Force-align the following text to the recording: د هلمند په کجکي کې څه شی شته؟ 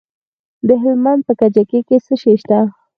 د 0.67 0.69
هلمند 0.83 1.21
په 1.27 1.33
کجکي 1.41 1.79
کې 1.87 1.97
څه 2.05 2.13
شی 2.21 2.33
شته؟ 2.41 2.59